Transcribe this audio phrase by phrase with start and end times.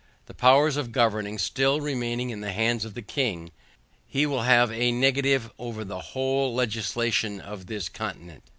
[0.25, 3.51] The powers of governing still remaining in the hands of the king,
[4.07, 8.41] he will have a negative over the whole legislation of this continent.